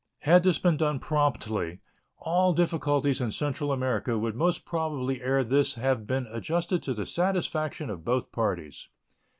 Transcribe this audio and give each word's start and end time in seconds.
Had 0.21 0.41
this 0.41 0.57
been 0.57 0.77
done 0.77 0.97
promptly, 0.97 1.79
all 2.17 2.53
difficulties 2.53 3.21
in 3.21 3.29
Central 3.29 3.71
America 3.71 4.17
would 4.17 4.33
most 4.35 4.65
probably 4.65 5.21
ere 5.21 5.43
this 5.43 5.75
have 5.75 6.07
been 6.07 6.25
adjusted 6.31 6.81
to 6.81 6.95
the 6.95 7.05
satisfaction 7.05 7.87
of 7.91 8.03
both 8.03 8.31
parties. 8.31 8.89